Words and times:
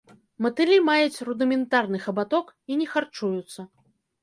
Матылі 0.45 0.77
маюць 0.87 1.21
рудыментарны 1.29 2.01
хабаток 2.07 2.51
і 2.73 2.81
не 2.83 2.91
харчуюцца. 2.97 3.71